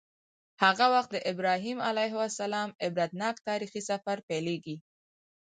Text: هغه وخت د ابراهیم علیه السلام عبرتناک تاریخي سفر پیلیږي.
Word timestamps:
هغه 0.63 0.85
وخت 0.93 1.09
د 1.13 1.17
ابراهیم 1.31 1.77
علیه 1.89 2.15
السلام 2.29 2.69
عبرتناک 2.87 3.35
تاریخي 3.49 3.81
سفر 3.89 4.17
پیلیږي. 4.27 4.77